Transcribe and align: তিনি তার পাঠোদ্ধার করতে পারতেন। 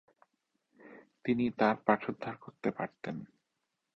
তিনি 1.25 1.45
তার 1.59 1.75
পাঠোদ্ধার 1.85 2.35
করতে 2.37 2.69
পারতেন। 2.71 3.15